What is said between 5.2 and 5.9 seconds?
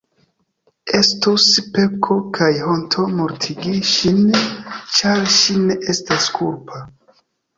ŝi ne